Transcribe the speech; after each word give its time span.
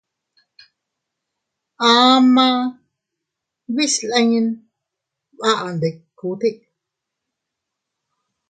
Amaa 1.91 2.59
bislin 3.75 4.47
baʼandikute. 5.39 6.49